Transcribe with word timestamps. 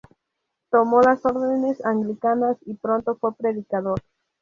Tomó 0.71 1.01
las 1.03 1.23
órdenes 1.27 1.85
anglicanas, 1.85 2.57
y 2.65 2.73
pronto 2.73 3.17
fue 3.17 3.35
predicador. 3.35 4.01